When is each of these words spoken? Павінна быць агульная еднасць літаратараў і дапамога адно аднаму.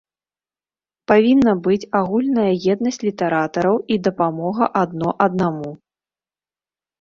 Павінна 1.09 1.51
быць 1.67 1.89
агульная 1.99 2.45
еднасць 2.75 2.99
літаратараў 3.07 3.75
і 3.97 3.99
дапамога 4.09 4.63
адно 4.81 5.09
аднаму. 5.29 5.69